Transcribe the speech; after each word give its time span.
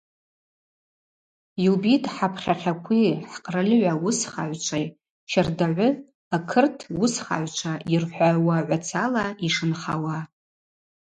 Йубитӏ 1.65 2.09
хӏапхьахьакви 2.13 3.03
хӏкъральыгӏва 3.29 3.93
уысхагӏвчви 4.03 4.85
щардагӏвы 5.31 5.87
акырт 6.35 6.77
уысхагӏвчва 6.99 7.73
йырхӏвауагӏвацала 7.91 9.25
йшынхауа. 9.45 10.17